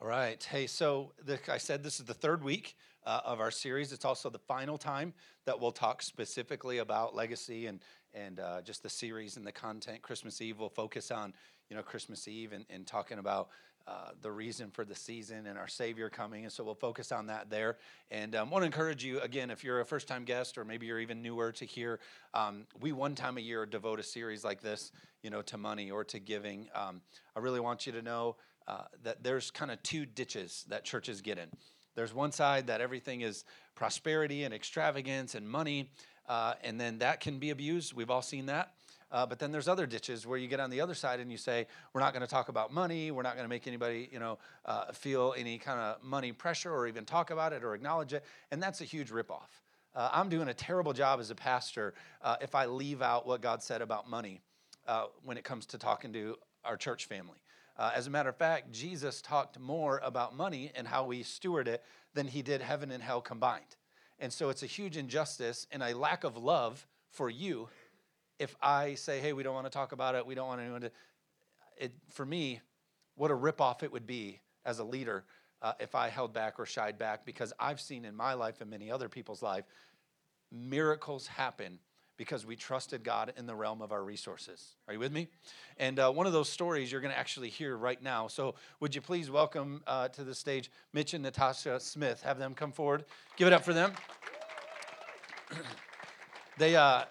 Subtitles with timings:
[0.00, 0.42] All right.
[0.42, 3.92] Hey, so the, I said this is the third week uh, of our series.
[3.92, 5.14] It's also the final time
[5.46, 7.80] that we'll talk specifically about legacy and
[8.12, 10.02] and uh, just the series and the content.
[10.02, 11.32] Christmas Eve will focus on
[11.70, 13.48] you know Christmas Eve and, and talking about
[13.86, 16.44] uh, the reason for the season and our Savior coming.
[16.44, 17.76] And so we'll focus on that there.
[18.10, 20.64] And I um, want to encourage you again, if you're a first time guest or
[20.64, 22.00] maybe you're even newer to here,
[22.34, 24.90] um, we one time a year devote a series like this,
[25.22, 26.68] you know, to money or to giving.
[26.74, 27.00] Um,
[27.36, 28.36] I really want you to know
[28.66, 31.48] uh, that there's kind of two ditches that churches get in.
[31.94, 33.44] There's one side that everything is
[33.74, 35.90] prosperity and extravagance and money,
[36.28, 37.92] uh, and then that can be abused.
[37.92, 38.74] We've all seen that.
[39.12, 41.38] Uh, but then there's other ditches where you get on the other side and you
[41.38, 43.12] say, we're not going to talk about money.
[43.12, 46.74] We're not going to make anybody, you know, uh, feel any kind of money pressure
[46.74, 48.24] or even talk about it or acknowledge it.
[48.50, 49.46] And that's a huge ripoff.
[49.94, 53.40] Uh, I'm doing a terrible job as a pastor uh, if I leave out what
[53.40, 54.40] God said about money
[54.88, 56.34] uh, when it comes to talking to
[56.64, 57.38] our church family.
[57.76, 61.66] Uh, as a matter of fact, Jesus talked more about money and how we steward
[61.66, 61.82] it
[62.14, 63.76] than he did heaven and hell combined.
[64.20, 67.68] And so it's a huge injustice and a lack of love for you
[68.38, 70.82] if I say, hey, we don't want to talk about it, we don't want anyone
[70.82, 70.90] to,
[71.76, 72.60] it, for me,
[73.16, 75.24] what a ripoff it would be as a leader
[75.62, 78.70] uh, if I held back or shied back because I've seen in my life and
[78.70, 79.64] many other people's life,
[80.50, 81.78] miracles happen
[82.16, 84.74] because we trusted God in the realm of our resources.
[84.86, 85.28] Are you with me?
[85.78, 88.28] And uh, one of those stories you're going to actually hear right now.
[88.28, 92.22] So, would you please welcome uh, to the stage Mitch and Natasha Smith?
[92.22, 93.04] Have them come forward.
[93.36, 93.92] Give it up for them.
[96.58, 97.04] they, uh,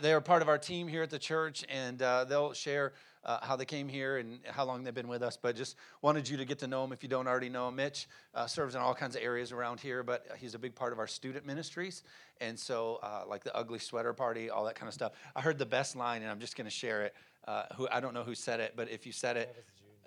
[0.00, 2.92] they are part of our team here at the church, and uh, they'll share
[3.24, 5.38] uh, how they came here and how long they've been with us.
[5.40, 7.76] But just wanted you to get to know them if you don't already know him.
[7.76, 10.92] Mitch uh, serves in all kinds of areas around here, but he's a big part
[10.92, 12.02] of our student ministries.
[12.40, 15.12] And so, uh, like the ugly sweater party, all that kind of stuff.
[15.36, 17.14] I heard the best line, and I'm just going to share it.
[17.46, 19.64] Uh, who I don't know who said it, but if you said it,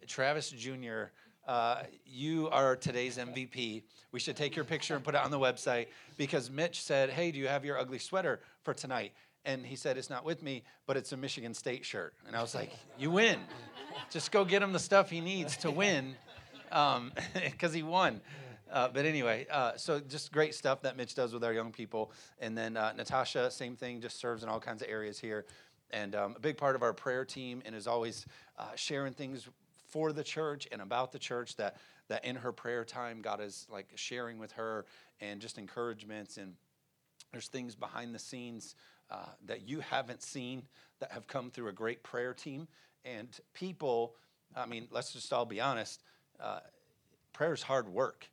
[0.07, 0.61] Travis Jr.
[0.79, 1.11] Travis Jr.
[1.47, 3.83] Uh, you are today's MVP.
[4.11, 7.31] We should take your picture and put it on the website because Mitch said, Hey,
[7.31, 9.13] do you have your ugly sweater for tonight?
[9.45, 12.13] And he said, It's not with me, but it's a Michigan State shirt.
[12.27, 13.39] And I was like, You win.
[14.09, 16.15] Just go get him the stuff he needs to win
[16.69, 17.11] because um,
[17.73, 18.21] he won.
[18.71, 22.11] Uh, but anyway, uh, so just great stuff that Mitch does with our young people.
[22.39, 25.45] And then uh, Natasha, same thing, just serves in all kinds of areas here.
[25.91, 28.25] And um, a big part of our prayer team and is always
[28.57, 29.47] uh, sharing things
[29.87, 31.77] for the church and about the church that,
[32.09, 34.85] that in her prayer time, God is like sharing with her
[35.21, 36.37] and just encouragements.
[36.37, 36.55] And
[37.31, 38.75] there's things behind the scenes
[39.09, 40.63] uh, that you haven't seen
[40.99, 42.67] that have come through a great prayer team.
[43.03, 44.15] And people,
[44.55, 46.01] I mean, let's just all be honest,
[46.39, 46.59] uh,
[47.33, 48.29] prayer is hard work.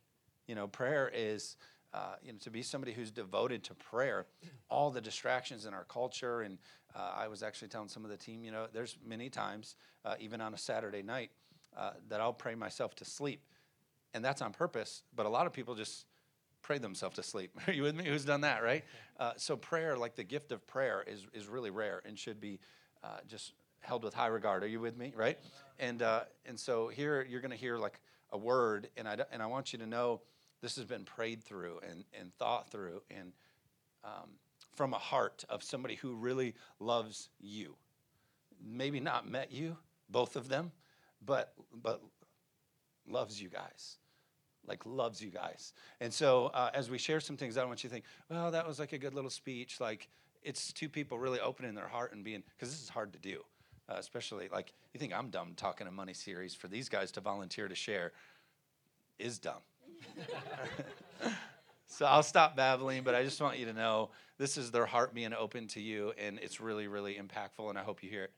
[0.47, 1.57] You know, prayer is,
[1.93, 4.25] uh, you know, to be somebody who's devoted to prayer,
[4.69, 6.41] all the distractions in our culture.
[6.41, 6.57] And
[6.95, 10.15] uh, I was actually telling some of the team, you know, there's many times, uh,
[10.19, 11.31] even on a Saturday night,
[11.77, 13.41] uh, that I'll pray myself to sleep.
[14.13, 15.03] And that's on purpose.
[15.15, 16.05] But a lot of people just,
[16.63, 17.51] pray themselves to sleep.
[17.67, 18.05] Are you with me?
[18.05, 18.83] Who's done that, right?
[19.19, 22.59] Uh, so prayer, like the gift of prayer, is is really rare and should be
[23.03, 24.63] uh, just held with high regard.
[24.63, 25.13] Are you with me?
[25.15, 25.37] Right?
[25.77, 27.99] And uh, and so here you're going to hear like
[28.31, 30.21] a word, and I and I want you to know
[30.61, 33.33] this has been prayed through and and thought through and
[34.03, 34.31] um,
[34.75, 37.75] from a heart of somebody who really loves you.
[38.65, 39.77] Maybe not met you,
[40.09, 40.71] both of them,
[41.23, 42.01] but but
[43.05, 43.97] loves you guys
[44.67, 45.73] like loves you guys.
[45.99, 48.51] And so uh, as we share some things, I don't want you to think, well,
[48.51, 49.79] that was like a good little speech.
[49.79, 50.07] Like
[50.43, 53.41] it's two people really opening their heart and being, because this is hard to do,
[53.89, 57.21] uh, especially like you think I'm dumb talking a money series for these guys to
[57.21, 58.11] volunteer to share
[59.19, 59.61] is dumb.
[61.87, 65.13] so I'll stop babbling, but I just want you to know this is their heart
[65.13, 68.31] being open to you, and it's really, really impactful, and I hope you hear it.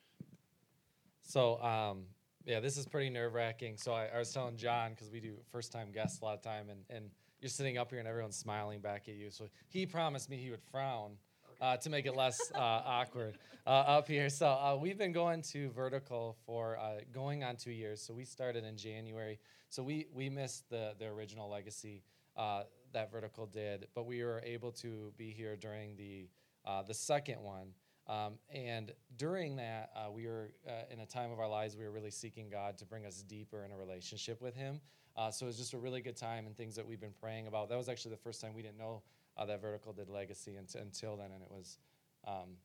[1.23, 2.03] So, um,
[2.45, 3.77] yeah, this is pretty nerve wracking.
[3.77, 6.41] So I, I, was telling John because we do first time guests a lot of
[6.41, 7.09] time, and, and
[7.41, 9.29] you're sitting up here and everyone's smiling back at you.
[9.31, 11.17] So he promised me he would frown
[11.59, 14.29] uh, to make it less uh, awkward uh, up here.
[14.29, 18.01] So uh, we've been going to vertical for uh, going on two years.
[18.01, 19.39] So we started in January.
[19.69, 22.03] So we we missed the the original legacy
[22.37, 22.63] uh,
[22.93, 26.29] that vertical did, but we were able to be here during the
[26.87, 27.69] the second one.
[28.07, 31.83] Um, and during that, uh, we were uh, in a time of our lives, we
[31.83, 34.79] were really seeking God to bring us deeper in a relationship with Him.
[35.17, 37.47] Uh, so it was just a really good time and things that we've been praying
[37.47, 37.69] about.
[37.69, 39.01] That was actually the first time we didn't know
[39.37, 41.77] uh, that Vertical did legacy until, until then, and it was,
[42.27, 42.57] um,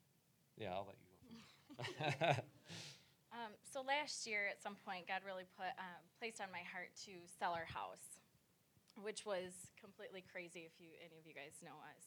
[0.59, 2.27] yeah, I'll let you go.
[3.33, 6.91] um, so last year, at some point, God really put um, placed on my heart
[7.07, 8.21] to sell our house,
[9.01, 10.69] which was completely crazy.
[10.69, 12.05] If you any of you guys know us.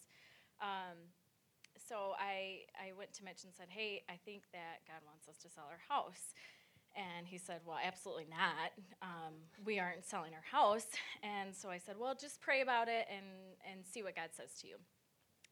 [1.87, 5.37] So I, I went to Mitch and said, hey, I think that God wants us
[5.43, 6.33] to sell our house.
[6.95, 8.71] And he said, Well, absolutely not.
[9.01, 9.33] Um,
[9.65, 10.85] we aren't selling our house.
[11.23, 13.25] And so I said, Well, just pray about it and,
[13.69, 14.75] and see what God says to you.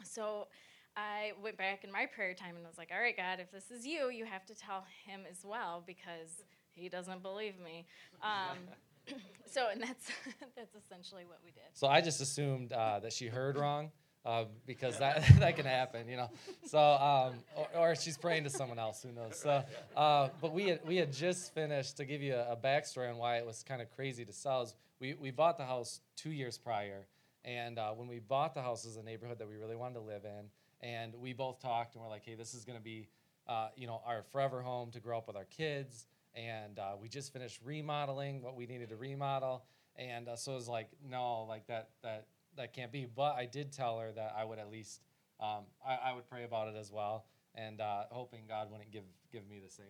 [0.03, 0.47] So
[0.95, 3.71] I went back in my prayer time and was like, All right, God, if this
[3.71, 6.43] is you, you have to tell him as well because
[6.73, 7.87] he doesn't believe me.
[8.21, 8.59] Um,
[9.47, 10.11] so, and that's,
[10.55, 11.63] that's essentially what we did.
[11.73, 13.89] So I just assumed uh, that she heard wrong
[14.25, 16.29] uh, because that that can happen, you know.
[16.65, 19.39] So um, or, or, she's praying to someone else, who knows?
[19.39, 19.63] So,
[19.95, 23.17] uh, but we had we had just finished to give you a, a backstory on
[23.17, 24.61] why it was kind of crazy to sell.
[24.61, 27.07] Is we we bought the house two years prior,
[27.43, 29.95] and uh, when we bought the house, it was a neighborhood that we really wanted
[29.95, 32.83] to live in, and we both talked and we're like, hey, this is going to
[32.83, 33.07] be,
[33.47, 37.09] uh, you know, our forever home to grow up with our kids, and uh, we
[37.09, 39.65] just finished remodeling what we needed to remodel,
[39.95, 42.27] and uh, so it was like, no, like that that
[42.57, 43.05] that can't be.
[43.05, 45.01] But I did tell her that I would at least
[45.39, 47.25] um, I, I, would pray about it as well,
[47.55, 49.85] and uh, hoping God wouldn't give give me the same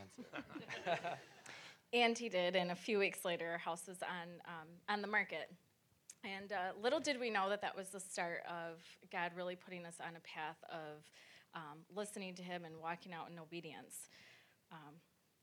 [0.00, 0.22] answer.
[1.92, 5.08] and he did, and a few weeks later, our house was on um, on the
[5.08, 5.52] market.
[6.24, 8.80] And uh, little did we know that that was the start of
[9.12, 11.04] God really putting us on a path of
[11.54, 14.08] um, listening to Him and walking out in obedience,
[14.72, 14.94] um,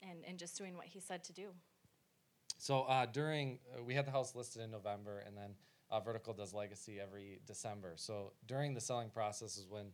[0.01, 1.49] and and just doing what He said to do.
[2.57, 5.51] So uh, during uh, we had the house listed in November, and then
[5.91, 7.93] uh, Vertical does legacy every December.
[7.95, 9.87] So during the selling process is when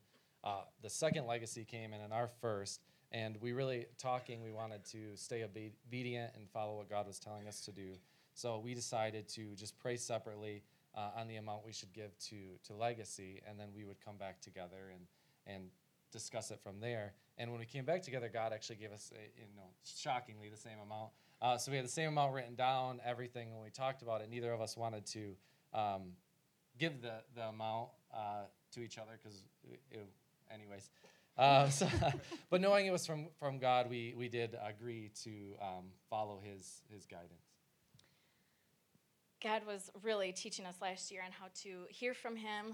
[0.44, 2.82] uh, the second legacy came in and our first.
[3.12, 7.48] And we really talking, we wanted to stay obedient and follow what God was telling
[7.48, 7.94] us to do.
[8.34, 10.64] So we decided to just pray separately
[10.94, 12.36] uh, on the amount we should give to,
[12.66, 15.70] to legacy, and then we would come back together and, and
[16.12, 17.14] discuss it from there.
[17.38, 20.58] And when we came back together, God actually gave us, a, you know, shockingly the
[20.58, 21.12] same amount.
[21.42, 23.54] Uh, so we had the same amount written down, everything.
[23.54, 25.36] When we talked about it, neither of us wanted to
[25.74, 26.14] um,
[26.78, 28.44] give the, the amount uh,
[28.74, 29.44] to each other because,
[30.54, 30.90] anyways.
[31.38, 31.88] Uh, so,
[32.50, 36.82] but knowing it was from, from God, we, we did agree to um, follow his,
[36.92, 37.48] his guidance.
[39.42, 42.74] God was really teaching us last year on how to hear from Him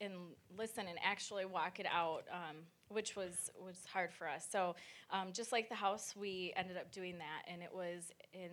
[0.00, 0.12] and
[0.56, 2.56] listen and actually walk it out, um,
[2.88, 4.46] which was was hard for us.
[4.50, 4.76] So,
[5.10, 8.50] um, just like the house, we ended up doing that, and it was in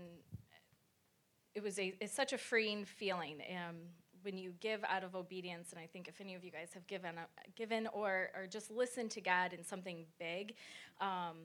[1.56, 3.76] it was a it's such a freeing feeling um,
[4.24, 5.72] when you give out of obedience.
[5.72, 8.72] And I think if any of you guys have given uh, given or or just
[8.72, 10.56] listened to God in something big.
[11.02, 11.38] Um,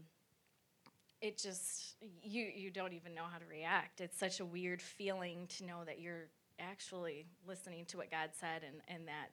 [1.21, 4.01] it just you you don't even know how to react.
[4.01, 6.29] It's such a weird feeling to know that you're
[6.61, 9.31] actually listening to what God said and, and that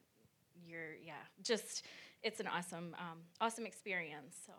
[0.65, 1.13] you're yeah
[1.43, 1.85] just
[2.23, 4.53] it's an awesome um, awesome experience so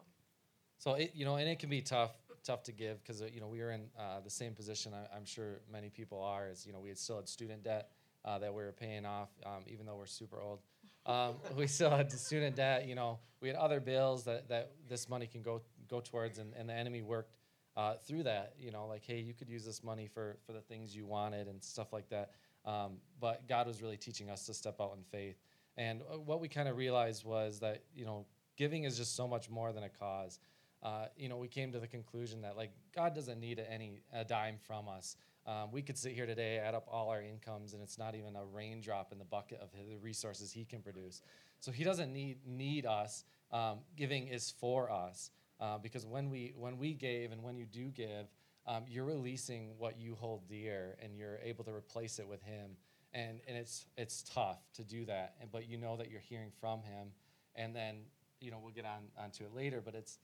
[0.78, 2.10] so it, you know and it can be tough
[2.46, 4.92] tough to give because uh, you know we were in uh, the same position.
[4.94, 6.48] I, am sure many people are.
[6.48, 7.90] As you know, we had still had student debt
[8.24, 10.60] uh, that we were paying off, um, even though we're super old.
[11.04, 12.86] Um, we still had student debt.
[12.86, 16.52] You know, we had other bills that, that this money can go go towards, and,
[16.54, 17.36] and the enemy worked
[17.76, 18.54] uh, through that.
[18.58, 21.48] You know, like hey, you could use this money for for the things you wanted
[21.48, 22.30] and stuff like that.
[22.64, 25.36] Um, but God was really teaching us to step out in faith.
[25.76, 28.24] And uh, what we kind of realized was that you know
[28.56, 30.38] giving is just so much more than a cause
[30.86, 34.24] uh, you know, we came to the conclusion that like God doesn't need any a
[34.24, 35.16] dime from us.
[35.44, 38.36] Um, we could sit here today, add up all our incomes, and it's not even
[38.36, 41.22] a raindrop in the bucket of the resources He can produce.
[41.58, 43.24] So He doesn't need need us.
[43.50, 45.30] Um, giving is for us
[45.60, 48.28] uh, because when we when we gave and when you do give,
[48.68, 52.76] um, you're releasing what you hold dear, and you're able to replace it with Him.
[53.12, 56.52] And and it's it's tough to do that, and but you know that you're hearing
[56.60, 57.08] from Him,
[57.56, 58.02] and then
[58.40, 60.18] you know we'll get on onto it later, but it's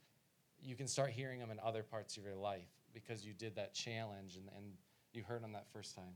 [0.62, 3.74] you can start hearing them in other parts of your life because you did that
[3.74, 4.64] challenge and, and
[5.12, 6.14] you heard them that first time.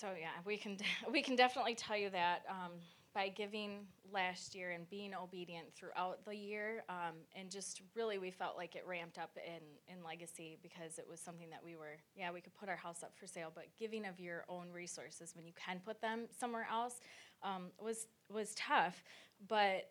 [0.00, 0.78] So yeah, we can
[1.12, 2.72] we can definitely tell you that um,
[3.12, 8.30] by giving last year and being obedient throughout the year, um, and just really we
[8.30, 11.98] felt like it ramped up in in legacy because it was something that we were
[12.16, 15.34] yeah we could put our house up for sale, but giving of your own resources
[15.34, 17.00] when you can put them somewhere else
[17.42, 19.02] um, was was tough,
[19.48, 19.90] but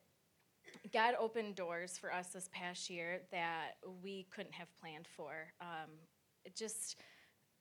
[0.94, 3.74] God opened doors for us this past year that
[4.04, 5.32] we couldn't have planned for.
[5.62, 5.90] Um,
[6.56, 6.98] just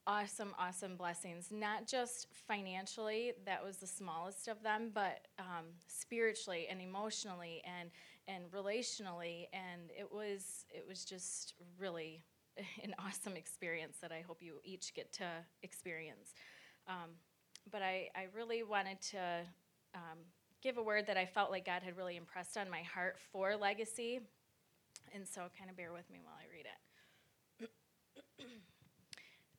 [0.06, 1.48] awesome, awesome blessings.
[1.50, 7.90] Not just financially, that was the smallest of them, but um, spiritually and emotionally and
[8.26, 12.24] and relationally, and it was it was just really
[12.82, 15.26] an awesome experience that I hope you each get to
[15.62, 16.34] experience.
[16.86, 17.10] Um,
[17.70, 19.18] but I, I really wanted to
[19.94, 20.18] um,
[20.62, 23.56] give a word that I felt like God had really impressed on my heart for
[23.56, 24.20] legacy.
[25.14, 28.44] And so kind of bear with me while I read it.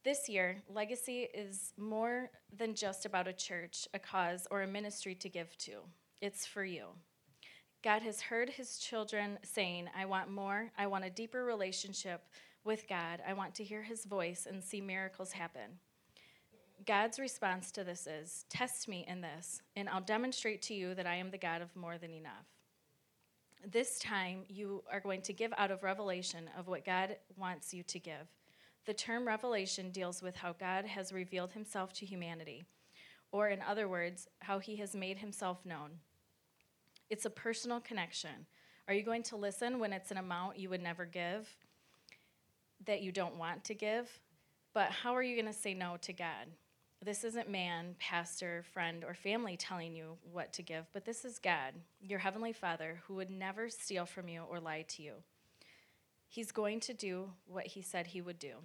[0.03, 5.15] this year, legacy is more than just about a church, a cause, or a ministry
[5.15, 5.79] to give to.
[6.21, 6.87] It's for you.
[7.81, 10.71] God has heard his children saying, I want more.
[10.77, 12.21] I want a deeper relationship
[12.65, 13.21] with God.
[13.25, 15.79] I want to hear his voice and see miracles happen.
[16.85, 21.05] God's response to this is Test me in this, and I'll demonstrate to you that
[21.05, 22.45] I am the God of more than enough.
[23.69, 27.83] This time, you are going to give out of revelation of what God wants you
[27.83, 28.27] to give.
[28.85, 32.63] The term revelation deals with how God has revealed himself to humanity,
[33.31, 35.91] or in other words, how he has made himself known.
[37.09, 38.47] It's a personal connection.
[38.87, 41.49] Are you going to listen when it's an amount you would never give,
[42.85, 44.09] that you don't want to give?
[44.73, 46.47] But how are you going to say no to God?
[47.01, 51.39] This isn't man, pastor, friend, or family telling you what to give, but this is
[51.39, 55.13] God, your heavenly Father, who would never steal from you or lie to you.
[56.27, 58.55] He's going to do what he said he would do.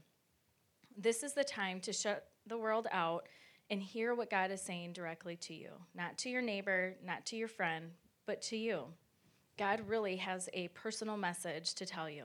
[0.96, 3.28] This is the time to shut the world out
[3.70, 7.36] and hear what God is saying directly to you, not to your neighbor, not to
[7.36, 7.92] your friend,
[8.26, 8.84] but to you.
[9.56, 12.24] God really has a personal message to tell you.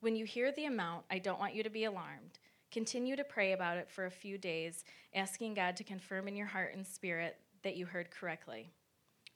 [0.00, 2.38] When you hear the amount, I don't want you to be alarmed.
[2.74, 4.82] Continue to pray about it for a few days,
[5.14, 8.68] asking God to confirm in your heart and spirit that you heard correctly.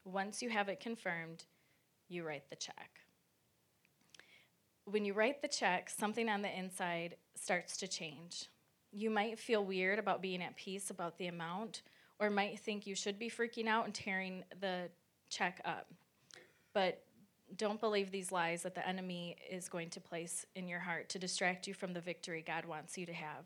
[0.03, 1.45] Once you have it confirmed,
[2.09, 2.99] you write the check.
[4.83, 8.47] When you write the check, something on the inside starts to change.
[8.91, 11.83] You might feel weird about being at peace about the amount,
[12.19, 14.89] or might think you should be freaking out and tearing the
[15.29, 15.87] check up.
[16.73, 17.03] But
[17.55, 21.19] don't believe these lies that the enemy is going to place in your heart to
[21.19, 23.45] distract you from the victory God wants you to have.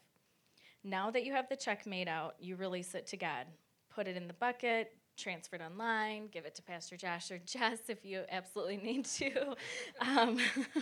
[0.83, 3.45] Now that you have the check made out, you release it to God.
[3.93, 7.79] Put it in the bucket, transfer it online, give it to Pastor Josh or Jess
[7.88, 9.55] if you absolutely need to.
[10.01, 10.38] Um,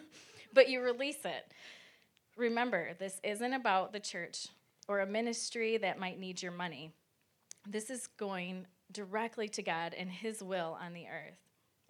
[0.54, 1.52] but you release it.
[2.38, 4.48] Remember, this isn't about the church
[4.88, 6.92] or a ministry that might need your money.
[7.68, 11.38] This is going directly to God and His will on the earth,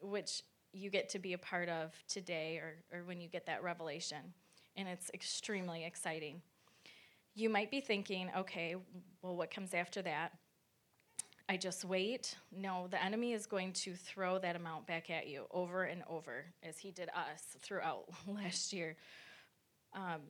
[0.01, 0.41] which
[0.73, 4.33] you get to be a part of today or, or when you get that revelation.
[4.75, 6.41] And it's extremely exciting.
[7.35, 8.75] You might be thinking, okay,
[9.21, 10.33] well, what comes after that?
[11.49, 12.37] I just wait.
[12.51, 16.45] No, the enemy is going to throw that amount back at you over and over,
[16.63, 18.95] as he did us throughout last year,
[19.93, 20.21] um,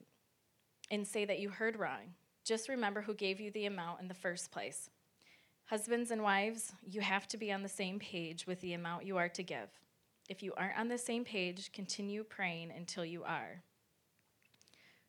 [0.90, 2.14] and say that you heard wrong.
[2.44, 4.90] Just remember who gave you the amount in the first place.
[5.66, 9.16] Husbands and wives, you have to be on the same page with the amount you
[9.16, 9.68] are to give.
[10.32, 13.60] If you aren't on the same page, continue praying until you are.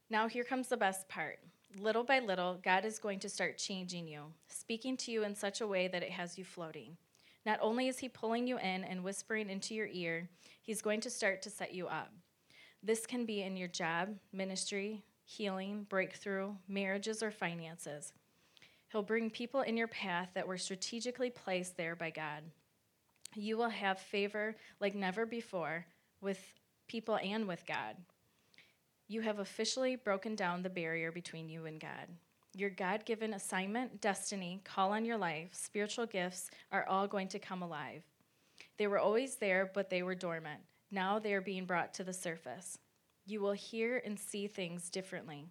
[0.09, 1.39] Now, here comes the best part.
[1.79, 5.61] Little by little, God is going to start changing you, speaking to you in such
[5.61, 6.97] a way that it has you floating.
[7.45, 10.27] Not only is He pulling you in and whispering into your ear,
[10.61, 12.11] He's going to start to set you up.
[12.83, 18.11] This can be in your job, ministry, healing, breakthrough, marriages, or finances.
[18.91, 22.43] He'll bring people in your path that were strategically placed there by God
[23.35, 25.85] you will have favor like never before
[26.21, 26.39] with
[26.87, 27.95] people and with God.
[29.07, 32.07] You have officially broken down the barrier between you and God.
[32.55, 37.39] Your God given assignment, destiny, call on your life, spiritual gifts are all going to
[37.39, 38.03] come alive.
[38.77, 40.61] They were always there, but they were dormant.
[40.91, 42.77] Now they are being brought to the surface.
[43.25, 45.45] You will hear and see things differently.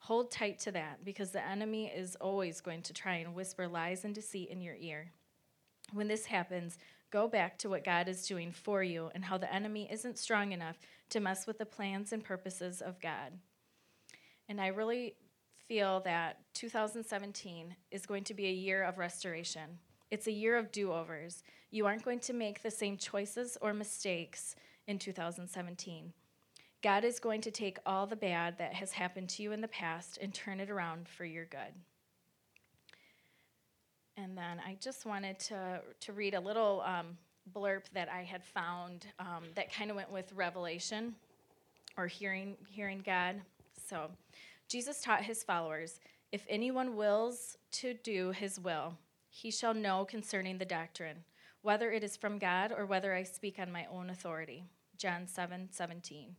[0.00, 4.04] Hold tight to that because the enemy is always going to try and whisper lies
[4.04, 5.12] and deceit in your ear.
[5.92, 6.78] When this happens,
[7.10, 10.52] Go back to what God is doing for you and how the enemy isn't strong
[10.52, 10.78] enough
[11.10, 13.32] to mess with the plans and purposes of God.
[14.48, 15.14] And I really
[15.66, 19.78] feel that 2017 is going to be a year of restoration.
[20.10, 21.42] It's a year of do overs.
[21.70, 26.12] You aren't going to make the same choices or mistakes in 2017.
[26.82, 29.68] God is going to take all the bad that has happened to you in the
[29.68, 31.74] past and turn it around for your good.
[34.22, 37.16] And then I just wanted to, to read a little um,
[37.54, 41.14] blurb that I had found um, that kind of went with Revelation
[41.96, 43.40] or hearing, hearing God.
[43.88, 44.10] So
[44.68, 46.00] Jesus taught his followers
[46.32, 48.96] if anyone wills to do his will,
[49.28, 51.24] he shall know concerning the doctrine,
[51.62, 54.64] whether it is from God or whether I speak on my own authority.
[54.96, 56.36] John 7 17.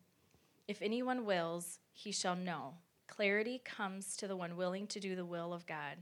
[0.68, 2.76] If anyone wills, he shall know.
[3.08, 5.98] Clarity comes to the one willing to do the will of God.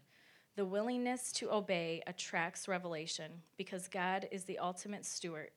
[0.60, 5.52] The willingness to obey attracts revelation because God is the ultimate steward,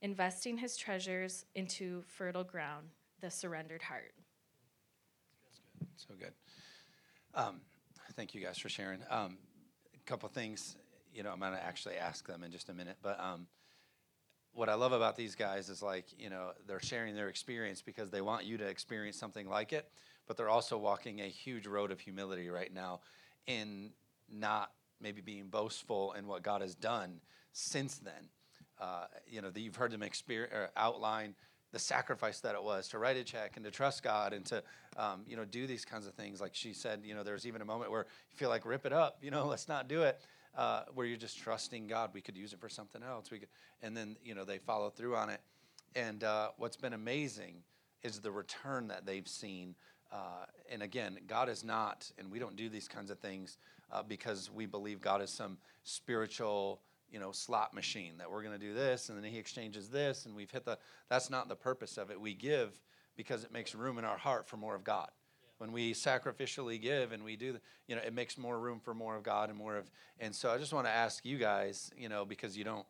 [0.00, 2.86] investing his treasures into fertile ground,
[3.20, 4.14] the surrendered heart.
[5.96, 6.32] So good.
[7.34, 7.60] Um,
[8.14, 9.00] thank you guys for sharing.
[9.10, 9.36] Um,
[9.94, 10.78] a couple things,
[11.12, 13.48] you know, I'm going to actually ask them in just a minute, but um,
[14.54, 18.08] what I love about these guys is like, you know, they're sharing their experience because
[18.08, 19.90] they want you to experience something like it,
[20.26, 23.00] but they're also walking a huge road of humility right now
[23.46, 23.90] in
[24.32, 27.20] not maybe being boastful in what God has done
[27.52, 28.28] since then.
[28.80, 31.34] uh, you know, that you've heard them experience, outline
[31.72, 34.62] the sacrifice that it was to write a check and to trust God and to,
[34.96, 36.40] um, you know, do these kinds of things.
[36.40, 38.92] Like she said, you know, there's even a moment where you feel like rip it
[38.92, 40.20] up, you know, let's not do it.
[40.56, 43.30] Uh, where you're just trusting God, we could use it for something else.
[43.30, 43.48] We could,
[43.82, 45.40] and then you know they follow through on it.
[45.94, 47.62] And uh, what's been amazing
[48.02, 49.76] is the return that they've seen.
[50.10, 53.56] Uh, and again, God is not, and we don't do these kinds of things
[53.92, 56.80] uh, because we believe God is some spiritual
[57.10, 60.26] you know slot machine that we're going to do this and then he exchanges this
[60.26, 60.78] and we've hit the
[61.08, 62.20] that's not the purpose of it.
[62.20, 62.78] We give
[63.16, 65.08] because it makes room in our heart for more of god.
[65.42, 65.48] Yeah.
[65.58, 69.16] when we sacrificially give and we do you know it makes more room for more
[69.16, 69.90] of god and more of
[70.20, 72.86] and so i just want to ask you guys you know because you don't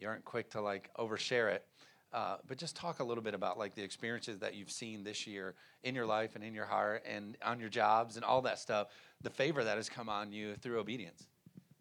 [0.00, 1.64] you aren't quick to like overshare it
[2.12, 5.26] uh, but just talk a little bit about like the experiences that you've seen this
[5.26, 8.58] year in your life and in your heart and on your jobs and all that
[8.58, 8.88] stuff
[9.22, 11.26] the favor that has come on you through obedience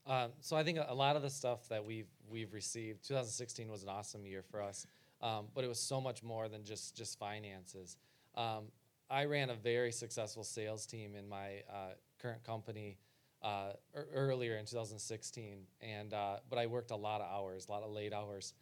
[0.10, 3.84] um, so I think a lot of the stuff that we've we've received, 2016 was
[3.84, 4.88] an awesome year for us,
[5.22, 7.96] um, but it was so much more than just just finances.
[8.36, 8.66] Um,
[9.12, 12.98] I ran a very successful sales team in my uh, current company
[13.44, 17.72] uh, er, earlier in 2016, and uh, but I worked a lot of hours, a
[17.72, 18.56] lot of late hours,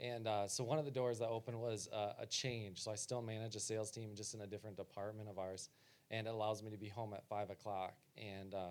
[0.00, 2.80] and uh, so one of the doors that opened was uh, a change.
[2.80, 5.70] So I still manage a sales team, just in a different department of ours,
[6.10, 8.68] and it allows me to be home at five o'clock and uh,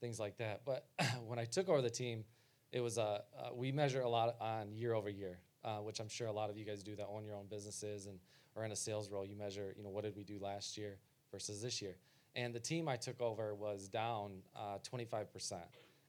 [0.00, 0.62] things like that.
[0.64, 0.86] But
[1.26, 2.24] when I took over the team,
[2.70, 6.08] it was uh, uh, we measure a lot on year over year, uh, which I'm
[6.08, 8.18] sure a lot of you guys do that own your own businesses and
[8.56, 9.24] are in a sales role.
[9.24, 10.98] You measure, you know, what did we do last year
[11.32, 11.96] versus this year.
[12.36, 15.52] And the team I took over was down 25%.
[15.52, 15.56] Uh,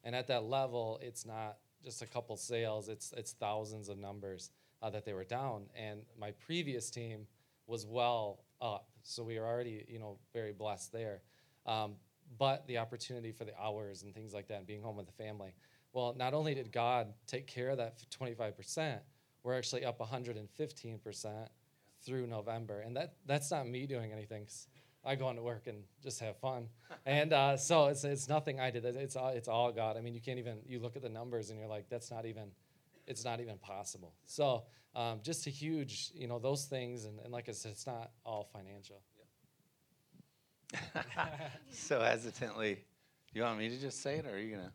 [0.03, 4.51] and at that level, it's not just a couple sales; it's it's thousands of numbers
[4.81, 5.63] uh, that they were down.
[5.75, 7.27] And my previous team
[7.67, 11.21] was well up, so we were already, you know, very blessed there.
[11.65, 11.95] Um,
[12.37, 15.23] but the opportunity for the hours and things like that, and being home with the
[15.23, 15.53] family.
[15.93, 18.99] Well, not only did God take care of that 25%,
[19.43, 21.47] we're actually up 115%
[22.01, 22.81] through November.
[22.81, 24.47] And that, that's not me doing anything.
[25.03, 26.67] I go into work and just have fun.
[27.05, 28.85] and uh, so it's, it's nothing I did.
[28.85, 29.97] It's all, it's all God.
[29.97, 32.25] I mean, you can't even, you look at the numbers and you're like, that's not
[32.25, 32.51] even,
[33.09, 34.13] it's not even possible.
[34.25, 34.63] So
[34.95, 37.05] um, just a huge, you know, those things.
[37.05, 39.01] And, and like I said, it's not all financial.
[41.71, 42.85] so hesitantly.
[43.33, 44.71] You want me to just say it, or are you gonna?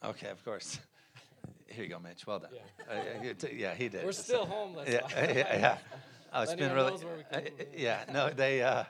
[0.00, 0.10] Sure.
[0.10, 0.78] Okay, of course.
[1.66, 2.26] Here you go, Mitch.
[2.26, 2.50] Well done.
[2.52, 4.04] Yeah, uh, yeah he did.
[4.04, 4.88] We're still homeless.
[4.88, 5.00] Yeah,
[5.32, 5.78] yeah, yeah.
[6.32, 6.94] Oh, it's been really.
[7.32, 7.40] Uh,
[7.76, 8.62] yeah, no, they.
[8.62, 8.84] Uh,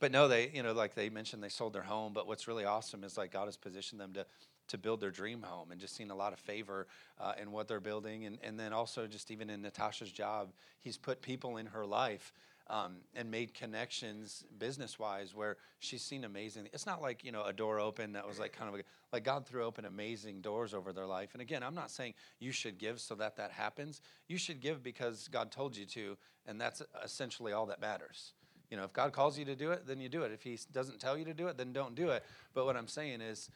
[0.00, 0.50] but no, they.
[0.54, 2.12] You know, like they mentioned, they sold their home.
[2.12, 4.26] But what's really awesome is like God has positioned them to
[4.68, 6.86] to build their dream home and just seen a lot of favor
[7.20, 10.96] uh, in what they're building and, and then also just even in natasha's job he's
[10.96, 12.32] put people in her life
[12.68, 16.68] um, and made connections business wise where she's seen amazing.
[16.72, 19.24] It's not like you know a door open that was like kind of a, like
[19.24, 21.30] God threw open amazing doors over their life.
[21.34, 24.00] And again, I'm not saying you should give so that that happens.
[24.28, 28.32] You should give because God told you to, and that's essentially all that matters.
[28.70, 30.32] You know, if God calls you to do it, then you do it.
[30.32, 32.24] If He doesn't tell you to do it, then don't do it.
[32.54, 33.50] But what I'm saying is,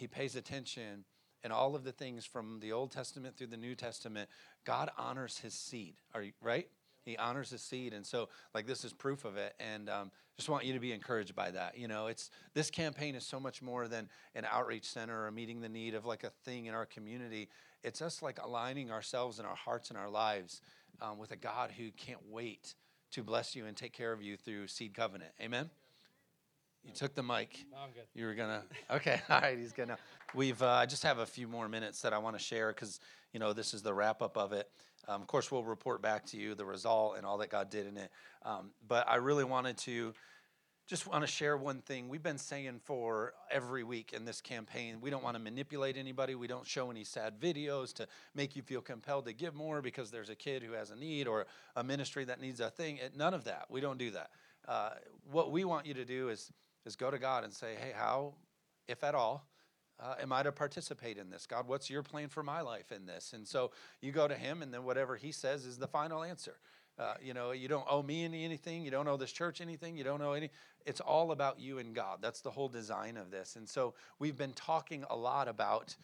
[0.00, 1.04] He pays attention
[1.44, 4.30] and all of the things from the Old Testament through the New Testament,
[4.64, 5.94] God honors his seed.
[6.14, 6.68] Are you right?
[7.02, 9.54] He honors his seed, and so like this is proof of it.
[9.60, 11.76] And um, just want you to be encouraged by that.
[11.76, 15.60] You know, it's this campaign is so much more than an outreach center or meeting
[15.60, 17.50] the need of like a thing in our community.
[17.82, 20.62] It's us like aligning ourselves and our hearts and our lives
[21.02, 22.74] um, with a God who can't wait
[23.12, 25.32] to bless you and take care of you through Seed Covenant.
[25.40, 25.70] Amen.
[26.84, 27.64] You took the mic.
[27.70, 28.04] No, I'm good.
[28.14, 28.62] You were gonna.
[28.90, 29.58] Okay, all right.
[29.58, 29.98] He's gonna.
[30.34, 30.60] We've.
[30.62, 33.00] Uh, I just have a few more minutes that I want to share because
[33.32, 34.68] you know this is the wrap up of it.
[35.08, 37.86] Um, of course, we'll report back to you the result and all that God did
[37.86, 38.10] in it.
[38.44, 40.14] Um, but I really wanted to
[40.90, 44.96] just want to share one thing we've been saying for every week in this campaign.
[45.00, 46.34] We don't want to manipulate anybody.
[46.34, 50.10] We don't show any sad videos to make you feel compelled to give more because
[50.10, 52.96] there's a kid who has a need or a ministry that needs a thing.
[52.96, 53.66] It, none of that.
[53.70, 54.30] We don't do that.
[54.66, 54.90] Uh,
[55.30, 56.50] what we want you to do is
[56.84, 58.34] is go to God and say, "Hey, how,
[58.88, 59.46] if at all,
[60.00, 61.46] uh, am I to participate in this?
[61.46, 63.32] God, what's your plan for my life in this?
[63.32, 66.56] And so you go to Him, and then whatever He says is the final answer.
[66.98, 68.84] Uh, you know, you don't owe me any, anything.
[68.84, 69.96] You don't owe this church anything.
[69.96, 70.50] You don't owe any.
[70.84, 72.18] It's all about you and God.
[72.20, 73.56] That's the whole design of this.
[73.56, 75.96] And so we've been talking a lot about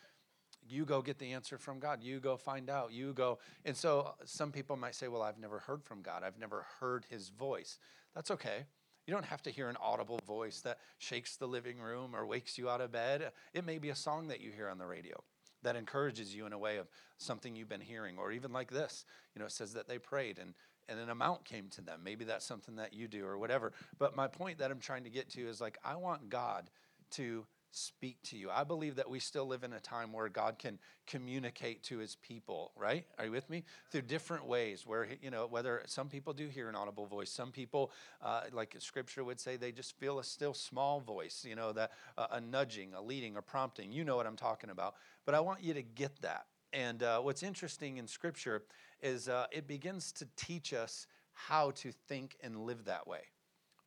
[0.69, 2.03] you go get the answer from God.
[2.03, 2.93] You go find out.
[2.93, 3.39] You go.
[3.65, 6.23] And so some people might say, well, I've never heard from God.
[6.25, 7.79] I've never heard his voice.
[8.15, 8.65] That's okay.
[9.07, 12.59] You don't have to hear an audible voice that shakes the living room or wakes
[12.59, 13.31] you out of bed.
[13.55, 15.23] It may be a song that you hear on the radio
[15.63, 16.89] that encourages you in a way of
[17.19, 19.05] something you've been hearing, or even like this.
[19.35, 20.55] You know, it says that they prayed and
[20.89, 22.01] and an amount came to them.
[22.05, 23.73] Maybe that's something that you do or whatever.
[23.99, 26.71] But my point that I'm trying to get to is like I want God
[27.13, 27.45] to
[27.77, 28.51] speak to you.
[28.51, 32.17] I believe that we still live in a time where God can communicate to his
[32.17, 33.05] people, right?
[33.19, 33.65] Are you with me?
[33.91, 37.53] Through different ways, where, you know, whether some people do hear an audible voice, some
[37.53, 41.73] people, uh, like scripture would say, they just feel a still small voice, you know,
[41.73, 43.93] that uh, a nudging, a leading, a prompting.
[43.93, 44.95] You know what I'm talking about.
[45.27, 46.47] But I want you to get that.
[46.73, 48.63] And uh, what's interesting in scripture
[49.03, 53.21] is uh, it begins to teach us how to think and live that way,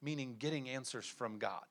[0.01, 1.63] meaning getting answers from God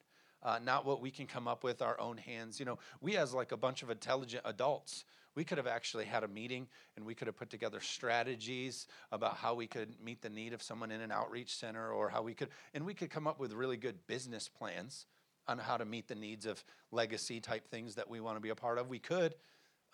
[0.42, 2.58] uh, not what we can come up with our own hands.
[2.58, 6.24] You know, we as like a bunch of intelligent adults, we could have actually had
[6.24, 10.30] a meeting and we could have put together strategies about how we could meet the
[10.30, 13.26] need of someone in an outreach center or how we could, and we could come
[13.26, 15.06] up with really good business plans
[15.46, 18.50] on how to meet the needs of legacy type things that we want to be
[18.50, 18.88] a part of.
[18.88, 19.34] We could,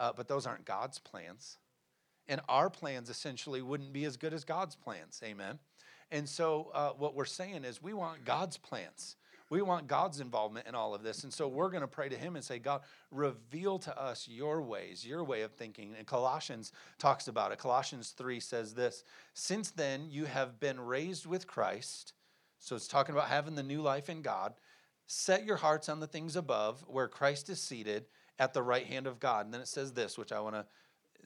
[0.01, 1.59] uh, but those aren't God's plans.
[2.27, 5.21] And our plans essentially wouldn't be as good as God's plans.
[5.23, 5.59] Amen.
[6.11, 9.17] And so, uh, what we're saying is, we want God's plans.
[9.51, 11.25] We want God's involvement in all of this.
[11.25, 14.63] And so we're going to pray to Him and say, God, reveal to us your
[14.63, 15.95] ways, your way of thinking.
[15.97, 17.59] And Colossians talks about it.
[17.59, 19.05] Colossians 3 says this
[19.35, 22.15] Since then you have been raised with Christ.
[22.59, 24.55] So it's talking about having the new life in God.
[25.07, 28.07] Set your hearts on the things above, where Christ is seated
[28.39, 29.45] at the right hand of God.
[29.45, 30.65] And then it says this, which I want to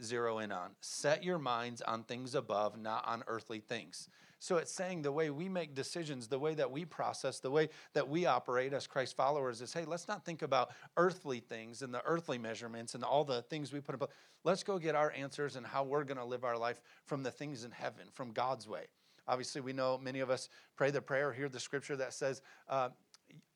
[0.02, 4.08] zero in on set your minds on things above, not on earthly things.
[4.40, 7.68] So it's saying the way we make decisions, the way that we process, the way
[7.94, 11.92] that we operate as Christ followers is hey, let's not think about earthly things and
[11.92, 14.10] the earthly measurements and all the things we put in place.
[14.44, 17.30] Let's go get our answers and how we're going to live our life from the
[17.30, 18.86] things in heaven, from God's way.
[19.26, 22.88] Obviously, we know many of us pray the prayer, hear the scripture that says, uh,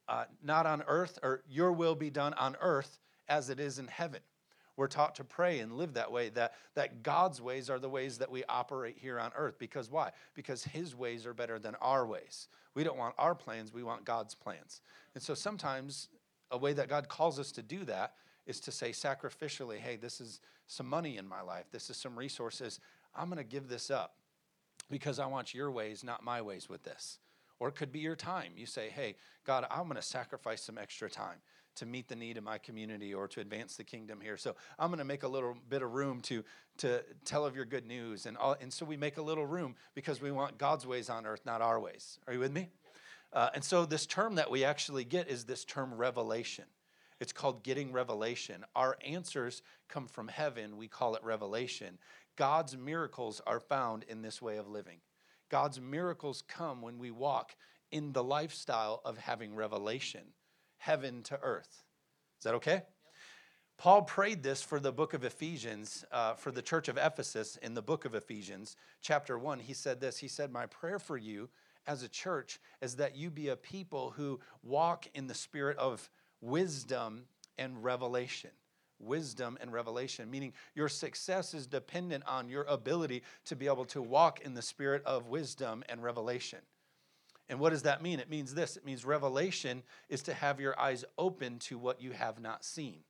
[0.08, 3.86] uh, not on earth, or your will be done on earth as it is in
[3.86, 4.20] heaven.
[4.82, 8.18] We're taught to pray and live that way, that, that God's ways are the ways
[8.18, 9.56] that we operate here on earth.
[9.56, 10.10] Because why?
[10.34, 12.48] Because His ways are better than our ways.
[12.74, 14.80] We don't want our plans, we want God's plans.
[15.14, 16.08] And so sometimes
[16.50, 18.14] a way that God calls us to do that
[18.44, 22.18] is to say sacrificially, hey, this is some money in my life, this is some
[22.18, 22.80] resources.
[23.14, 24.16] I'm going to give this up
[24.90, 27.20] because I want your ways, not my ways with this.
[27.60, 28.50] Or it could be your time.
[28.56, 29.14] You say, hey,
[29.46, 31.38] God, I'm going to sacrifice some extra time
[31.76, 34.36] to meet the need in my community or to advance the kingdom here.
[34.36, 36.44] So I'm going to make a little bit of room to
[36.78, 39.74] to tell of your good news, and all, and so we make a little room
[39.94, 42.18] because we want God's ways on earth, not our ways.
[42.26, 42.70] Are you with me?
[43.32, 46.64] Uh, and so this term that we actually get is this term revelation.
[47.20, 48.64] It's called getting revelation.
[48.74, 50.76] Our answers come from heaven.
[50.76, 51.98] We call it revelation.
[52.36, 54.98] God's miracles are found in this way of living.
[55.48, 57.54] God's miracles come when we walk
[57.90, 60.22] in the lifestyle of having revelation
[60.82, 61.84] heaven to earth.
[62.38, 62.82] Is that okay?
[63.78, 67.74] Paul prayed this for the book of Ephesians, uh, for the church of Ephesus in
[67.74, 69.60] the book of Ephesians, chapter 1.
[69.60, 71.48] He said this He said, My prayer for you
[71.86, 76.10] as a church is that you be a people who walk in the spirit of
[76.40, 77.26] wisdom
[77.58, 78.50] and revelation.
[78.98, 84.02] Wisdom and revelation, meaning your success is dependent on your ability to be able to
[84.02, 86.60] walk in the spirit of wisdom and revelation.
[87.48, 88.20] And what does that mean?
[88.20, 92.12] It means this it means revelation is to have your eyes open to what you
[92.12, 93.00] have not seen.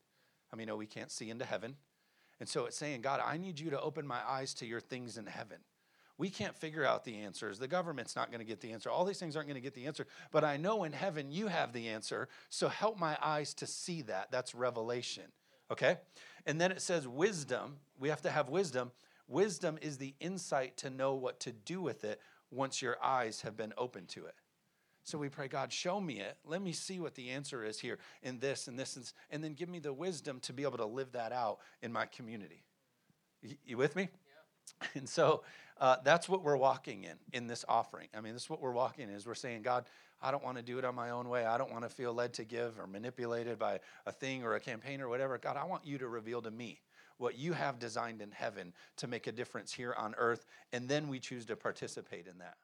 [0.52, 1.76] I mean, no, we can't see into heaven.
[2.40, 5.16] And so it's saying, God, I need you to open my eyes to your things
[5.16, 5.58] in heaven.
[6.18, 7.58] We can't figure out the answers.
[7.58, 8.90] The government's not going to get the answer.
[8.90, 10.06] All these things aren't going to get the answer.
[10.30, 12.28] But I know in heaven you have the answer.
[12.50, 14.30] So help my eyes to see that.
[14.30, 15.24] That's revelation.
[15.70, 15.98] Okay?
[16.46, 17.76] And then it says wisdom.
[17.98, 18.92] We have to have wisdom.
[19.26, 22.20] Wisdom is the insight to know what to do with it
[22.52, 24.34] once your eyes have been open to it.
[25.04, 26.36] So we pray, God, show me it.
[26.44, 29.54] Let me see what the answer is here in this and this, and, and then
[29.54, 32.62] give me the wisdom to be able to live that out in my community.
[33.42, 34.02] You, you with me?
[34.02, 34.88] Yeah.
[34.94, 35.42] And so
[35.80, 38.08] uh, that's what we're walking in in this offering.
[38.16, 39.86] I mean, this is what we're walking in is we're saying, God,
[40.20, 41.44] I don't want to do it on my own way.
[41.44, 44.60] I don't want to feel led to give or manipulated by a thing or a
[44.60, 45.36] campaign or whatever.
[45.36, 46.80] God, I want you to reveal to me
[47.18, 51.08] what you have designed in heaven to make a difference here on earth, and then
[51.08, 52.56] we choose to participate in that.